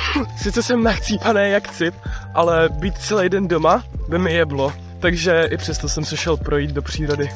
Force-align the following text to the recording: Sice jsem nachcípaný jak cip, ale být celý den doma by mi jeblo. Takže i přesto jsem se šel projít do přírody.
Sice 0.42 0.62
jsem 0.62 0.82
nachcípaný 0.82 1.50
jak 1.50 1.72
cip, 1.72 1.94
ale 2.34 2.68
být 2.68 2.98
celý 2.98 3.28
den 3.28 3.48
doma 3.48 3.84
by 4.08 4.18
mi 4.18 4.32
jeblo. 4.32 4.72
Takže 5.00 5.48
i 5.50 5.56
přesto 5.56 5.88
jsem 5.88 6.04
se 6.04 6.16
šel 6.16 6.36
projít 6.36 6.70
do 6.70 6.82
přírody. 6.82 7.30